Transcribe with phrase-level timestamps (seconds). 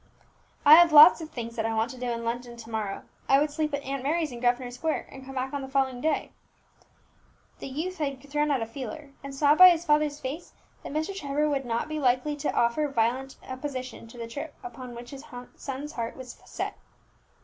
[0.65, 3.03] "I have lots of things that I want to do in London to morrow.
[3.29, 6.01] I would sleep at Aunt Mary's in Grosvenor Square, and come back on the following
[6.01, 6.31] day."
[7.59, 11.15] The youth had thrown out a feeler, and saw by his father's face that Mr.
[11.15, 15.23] Trevor would not be likely to offer violent opposition to the trip upon which his
[15.55, 16.77] son's heart was set.